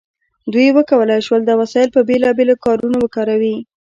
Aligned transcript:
دوی 0.53 0.67
وکولی 0.77 1.17
شول 1.27 1.41
دا 1.45 1.53
وسایل 1.61 1.89
په 1.95 2.01
بیلابیلو 2.09 2.55
کارونو 2.65 2.97
وکاروي. 3.01 3.55